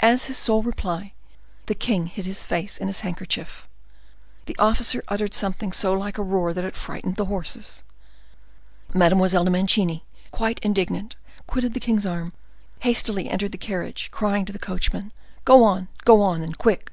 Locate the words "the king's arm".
11.72-12.34